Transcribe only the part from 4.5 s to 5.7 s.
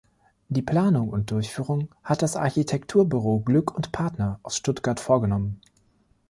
Stuttgart vorgenommen.